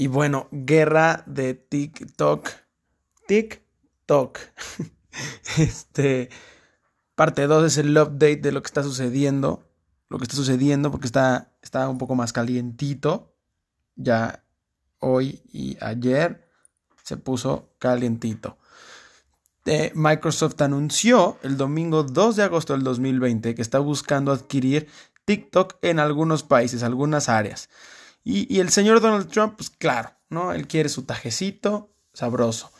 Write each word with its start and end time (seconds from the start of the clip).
Y 0.00 0.06
bueno, 0.06 0.46
guerra 0.52 1.24
de 1.26 1.54
TikTok. 1.54 2.48
TikTok. 3.26 4.38
este. 5.58 6.30
Parte 7.16 7.48
2 7.48 7.64
es 7.64 7.78
el 7.78 7.98
update 7.98 8.36
de 8.36 8.52
lo 8.52 8.62
que 8.62 8.68
está 8.68 8.84
sucediendo. 8.84 9.68
Lo 10.08 10.18
que 10.18 10.22
está 10.22 10.36
sucediendo 10.36 10.92
porque 10.92 11.08
está, 11.08 11.52
está 11.62 11.88
un 11.88 11.98
poco 11.98 12.14
más 12.14 12.32
calientito. 12.32 13.34
Ya 13.96 14.44
hoy 15.00 15.42
y 15.52 15.76
ayer 15.80 16.48
se 17.02 17.16
puso 17.16 17.74
calientito. 17.80 18.56
Eh, 19.64 19.90
Microsoft 19.96 20.62
anunció 20.62 21.38
el 21.42 21.56
domingo 21.56 22.04
2 22.04 22.36
de 22.36 22.44
agosto 22.44 22.72
del 22.72 22.84
2020 22.84 23.56
que 23.56 23.62
está 23.62 23.80
buscando 23.80 24.30
adquirir 24.30 24.86
TikTok 25.24 25.74
en 25.82 25.98
algunos 25.98 26.44
países, 26.44 26.84
algunas 26.84 27.28
áreas. 27.28 27.68
Y, 28.30 28.60
el 28.60 28.68
señor 28.68 29.00
Donald 29.00 29.28
Trump, 29.28 29.54
pues 29.56 29.70
claro, 29.70 30.10
¿no? 30.28 30.52
Él 30.52 30.68
quiere 30.68 30.90
su 30.90 31.04
tajecito 31.04 31.94
sabroso. 32.12 32.70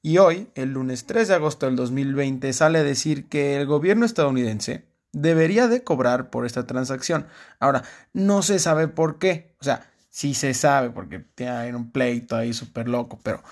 Y 0.00 0.16
hoy, 0.16 0.48
el 0.54 0.72
lunes 0.72 1.04
3 1.04 1.28
de 1.28 1.34
agosto 1.34 1.66
del 1.66 1.76
2020, 1.76 2.50
sale 2.54 2.78
a 2.78 2.82
decir 2.82 3.28
que 3.28 3.56
el 3.56 3.66
gobierno 3.66 4.06
estadounidense 4.06 4.86
debería 5.12 5.68
de 5.68 5.84
cobrar 5.84 6.30
por 6.30 6.46
esta 6.46 6.66
transacción. 6.66 7.26
Ahora, 7.60 7.82
no 8.14 8.40
se 8.40 8.58
sabe 8.58 8.88
por 8.88 9.18
qué. 9.18 9.54
O 9.60 9.64
sea, 9.64 9.86
sí 10.08 10.32
se 10.32 10.54
sabe 10.54 10.88
porque 10.88 11.18
tiene 11.18 11.76
un 11.76 11.90
pleito 11.92 12.34
ahí 12.34 12.54
súper 12.54 12.88
loco, 12.88 13.20
pero, 13.22 13.42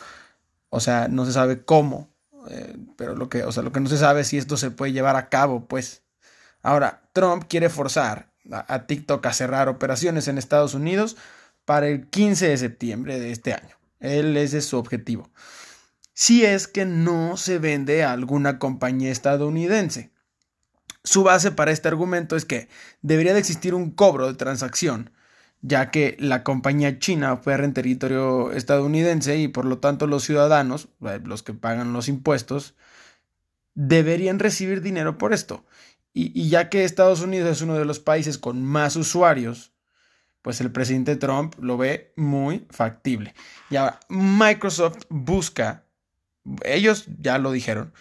o 0.71 0.81
sea, 0.81 1.09
no 1.09 1.27
se 1.27 1.33
sabe 1.35 1.67
cómo. 1.67 2.09
Eh, 2.49 2.79
pero 2.97 3.15
lo 3.15 3.29
que, 3.29 3.45
o 3.45 3.53
sea, 3.53 3.63
lo 3.63 3.73
que 3.73 3.81
no 3.81 3.91
se 3.91 3.99
sabe 3.99 4.23
es 4.23 4.29
si 4.29 4.39
esto 4.39 4.57
se 4.57 4.71
puede 4.71 4.93
llevar 4.93 5.17
a 5.17 5.29
cabo, 5.29 5.67
pues. 5.67 6.03
Ahora, 6.63 7.03
Trump 7.13 7.45
quiere 7.47 7.69
forzar 7.69 8.33
a, 8.51 8.87
TikTok 8.87 9.27
a 9.27 9.33
cerrar 9.35 9.69
operaciones 9.69 10.29
en 10.29 10.39
Estados 10.39 10.73
Unidos 10.73 11.17
para 11.65 11.89
el 11.89 12.09
15 12.09 12.49
de 12.49 12.57
septiembre 12.57 13.19
de 13.19 13.31
este 13.31 13.53
año. 13.53 13.77
Él 14.01 14.37
ese 14.37 14.59
es 14.59 14.67
su 14.67 14.77
objetivo. 14.77 15.31
Si 16.13 16.45
es 16.45 16.69
que 16.69 16.85
no 16.85 17.37
se 17.37 17.59
vende 17.59 18.05
a 18.05 18.13
alguna 18.13 18.59
compañía 18.59 19.11
estadounidense. 19.11 20.11
Su 21.05 21.25
base 21.25 21.51
para 21.51 21.73
este 21.73 21.89
argumento 21.89 22.37
es 22.37 22.45
que 22.45 22.69
debería 23.01 23.33
de 23.33 23.41
existir 23.41 23.75
un 23.75 23.91
cobro 23.91 24.29
de 24.29 24.35
transacción, 24.35 25.11
ya 25.63 25.91
que 25.91 26.17
la 26.21 26.45
compañía 26.45 26.99
china 26.99 27.33
opera 27.33 27.65
en 27.65 27.73
territorio 27.73 28.53
estadounidense 28.53 29.39
y 29.39 29.49
por 29.49 29.65
lo 29.65 29.79
tanto 29.79 30.07
los 30.07 30.25
ciudadanos, 30.25 30.89
eh, 31.01 31.21
los 31.25 31.43
que 31.43 31.55
pagan 31.55 31.93
los 31.93 32.09
impuestos, 32.09 32.75
deberían 33.75 34.39
recibir 34.39 34.83
dinero 34.83 35.19
por 35.19 35.33
esto. 35.33 35.65
Y, 36.15 36.51
ya 36.51 36.69
que 36.69 36.85
Estados 36.85 37.23
Unidos 37.23 37.51
es 37.51 37.63
uno 37.63 37.75
de 37.75 37.87
los 37.87 37.99
países 37.99 38.37
con 38.37 38.63
más 38.63 38.97
usuarios, 38.97 39.73
pues 40.43 40.61
el 40.61 40.73
presidente 40.73 41.17
Trump 41.17 41.55
lo 41.61 41.77
ve 41.77 42.13
muy 42.17 42.67
factible. 42.71 43.35
Y 43.71 43.77
ahora, 43.77 44.01
Microsoft 44.09 45.05
busca, 45.09 45.85
ellos 46.65 47.07
ya 47.19 47.39
lo 47.39 47.53
dijeron, 47.53 47.93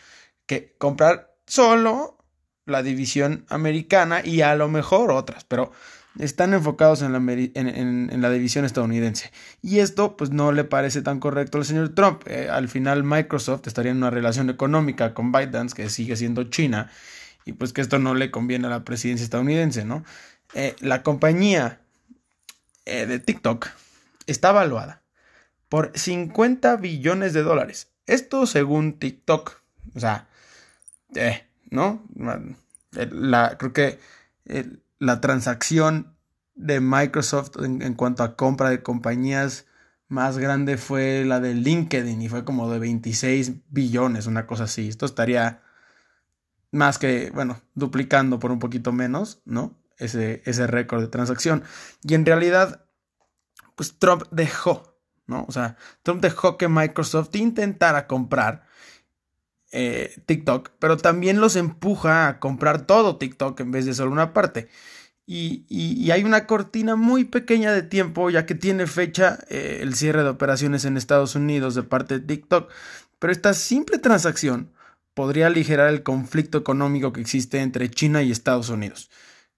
que 0.48 0.76
comprar 0.78 1.36
solo 1.46 2.18
la 2.66 2.84
división 2.84 3.46
americana 3.50 4.22
y 4.24 4.42
a 4.42 4.56
lo 4.56 4.68
mejor 4.68 5.12
otras, 5.12 5.44
pero 5.44 5.72
están 6.20 6.54
enfocados 6.54 7.02
en 7.02 7.14
la, 7.14 7.20
en, 7.20 8.22
la, 8.22 8.30
división 8.30 8.66
estadounidense. 8.66 9.32
Y 9.62 9.80
esto 9.80 10.18
pues 10.18 10.32
no 10.32 10.52
le 10.52 10.64
parece 10.64 11.02
tan 11.02 11.20
correcto 11.20 11.58
al 11.58 11.66
señor 11.66 11.90
Trump. 11.90 12.24
Eh, 12.26 12.50
al 12.50 12.68
final 12.68 13.04
Microsoft 13.04 13.68
estaría 13.68 13.92
en 13.92 13.98
una 13.98 14.10
relación 14.10 14.50
económica 14.50 15.14
con 15.14 15.32
ByteDance, 15.32 15.76
que 15.76 15.90
sigue 15.90 16.16
siendo 16.16 16.44
China, 16.46 16.92
y 17.46 17.54
pues 17.54 17.72
que 17.72 17.82
esto 17.82 17.98
no 18.00 18.14
le 18.14 18.30
conviene 18.30 18.68
a 18.68 18.72
la 18.72 18.84
presidencia 18.84 19.24
estadounidense, 19.24 19.86
¿no? 19.86 20.04
Eh, 20.54 20.76
la 20.82 21.02
compañía 21.02 21.81
eh, 22.86 23.06
de 23.06 23.20
TikTok 23.20 23.68
está 24.28 24.50
evaluada 24.52 25.02
por 25.70 25.92
50 25.98 26.76
billones 26.78 27.34
de 27.34 27.44
dólares. 27.44 27.92
Esto 28.06 28.46
según 28.46 29.00
TikTok. 29.00 29.62
O 29.96 30.00
sea, 30.00 30.28
eh, 31.16 31.48
¿no? 31.70 32.04
La, 32.92 33.58
creo 33.58 33.74
que 33.74 34.00
la 35.00 35.22
transacción 35.22 36.16
de 36.56 36.80
Microsoft 36.80 37.52
en, 37.64 37.82
en, 37.82 37.94
cuanto 37.94 38.24
a 38.24 38.36
compra 38.36 38.70
de 38.70 38.84
compañías 38.84 39.66
más 40.12 40.38
grande 40.38 40.78
fue 40.78 41.24
la 41.26 41.40
de 41.40 41.56
LinkedIn 41.56 42.22
y 42.22 42.28
fue 42.28 42.44
como 42.44 42.70
de 42.70 42.80
26 42.80 43.54
billones, 43.70 44.28
una 44.28 44.46
cosa 44.46 44.66
así. 44.66 44.90
Esto 44.90 45.06
estaría 45.06 45.62
más 46.72 46.98
que, 46.98 47.32
bueno, 47.34 47.62
duplicando 47.76 48.40
por 48.40 48.52
un 48.52 48.60
poquito 48.60 48.92
menos, 48.92 49.42
¿no? 49.46 49.74
Ese, 50.02 50.42
ese 50.46 50.68
récord 50.68 51.02
de 51.02 51.08
transacción. 51.08 51.64
Y 52.04 52.16
en 52.16 52.26
realidad, 52.26 52.86
pues 53.76 53.98
Trump 54.00 54.24
dejó, 54.32 54.98
¿no? 55.28 55.46
O 55.48 55.52
sea, 55.52 55.78
Trump 56.04 56.22
dejó 56.22 56.58
que 56.58 56.68
Microsoft 56.68 57.36
intentara 57.36 58.08
comprar 58.08 58.66
eh, 59.72 60.14
TikTok, 60.26 60.72
pero 60.80 60.98
también 60.98 61.40
los 61.40 61.56
empuja 61.56 62.28
a 62.28 62.40
comprar 62.40 62.86
todo 62.86 63.18
TikTok 63.18 63.60
en 63.62 63.72
vez 63.72 63.86
de 63.86 63.94
solo 63.94 64.12
una 64.12 64.34
parte. 64.34 64.70
Y, 65.26 65.66
y, 65.70 66.12
hay 66.12 66.26
una 66.26 66.46
cortina 66.46 66.98
muy 66.98 67.24
pequeña 67.24 67.72
de 67.72 67.84
tiempo, 67.84 68.30
ya 68.30 68.46
que 68.46 68.56
tiene 68.56 68.86
fecha 68.86 69.40
eh, 69.50 69.80
el 69.82 69.96
cierre 69.96 70.24
de 70.24 70.30
operaciones 70.30 70.84
en 70.84 70.98
Estados 70.98 71.36
Unidos 71.36 71.74
de 71.76 71.84
parte 71.84 72.20
de 72.20 72.26
TikTok. 72.26 72.70
Pero 73.20 73.32
esta 73.32 73.54
simple 73.54 73.98
transacción 74.00 74.74
podría 75.14 75.48
aligerar 75.48 75.90
el 75.90 76.04
conflicto 76.04 76.58
económico 76.58 77.14
que 77.14 77.22
existe 77.22 77.62
entre 77.62 77.90
China 77.90 78.24
y 78.24 78.32
Estados 78.32 78.70
Unidos, 78.70 79.10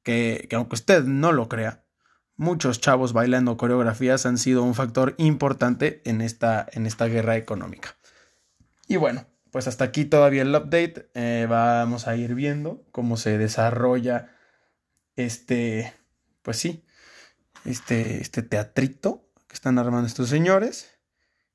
que, 0.04 0.48
aunque 0.54 0.76
usted 0.76 1.04
no 1.04 1.32
lo 1.32 1.50
crea, 1.50 1.84
muchos 2.36 2.80
chavos 2.80 3.14
bailando 3.14 3.58
coreografías 3.58 4.26
han 4.26 4.38
sido 4.38 4.64
un 4.64 4.76
factor 4.76 5.16
importante 5.18 6.02
en 6.06 6.22
esta, 6.22 6.68
en 6.72 6.86
esta 6.86 7.06
guerra 7.06 7.38
económica. 7.38 7.96
Y 8.88 8.98
bueno, 8.98 9.26
pues 9.52 9.68
hasta 9.68 9.86
aquí 9.86 10.06
todavía 10.06 10.42
el 10.42 10.56
update. 10.56 11.10
Eh, 11.14 11.48
vamos 11.50 12.08
a 12.08 12.16
ir 12.16 12.36
viendo 12.36 12.86
cómo 12.92 13.18
se 13.18 13.38
desarrolla 13.38 14.30
este, 15.16 15.94
pues 16.42 16.58
sí, 16.58 16.84
este, 17.66 18.22
este 18.22 18.42
teatrito 18.42 19.30
que 19.48 19.54
están 19.54 19.80
armando 19.80 20.08
estos 20.08 20.30
señores. 20.30 20.92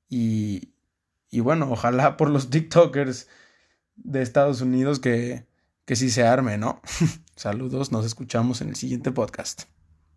Y, 0.09 0.75
y 1.31 1.41
bueno, 1.41 1.71
ojalá 1.71 2.17
por 2.17 2.31
los 2.31 2.51
TikTokers 2.51 3.29
de 3.97 4.23
Estados 4.23 4.61
Unidos 4.61 5.01
que, 5.01 5.47
que 5.85 5.97
sí 5.97 6.11
se 6.11 6.25
arme, 6.25 6.57
¿no? 6.57 6.81
Saludos, 7.39 7.93
nos 7.93 8.05
escuchamos 8.05 8.63
en 8.63 8.71
el 8.71 8.75
siguiente 8.75 9.13
podcast. 9.13 9.63